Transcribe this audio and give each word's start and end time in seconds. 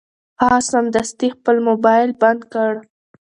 هغه 0.41 0.59
سمدستي 0.71 1.27
خپل 1.35 1.55
مبایل 1.69 2.09
بند 2.21 2.41
کړ. 2.53 2.71